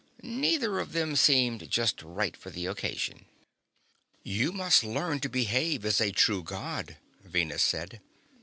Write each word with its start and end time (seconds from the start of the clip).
Neither 0.23 0.79
of 0.79 0.93
them 0.93 1.15
seemed 1.15 1.69
just 1.69 2.01
right 2.01 2.35
for 2.35 2.49
the 2.49 2.65
occasion. 2.65 3.25
"You 4.23 4.51
must 4.51 4.83
learn 4.83 5.19
to 5.19 5.29
behave 5.29 5.85
as 5.85 6.01
a 6.01 6.11
true 6.11 6.41
God," 6.41 6.97
Venus 7.23 7.61
said. 7.61 8.01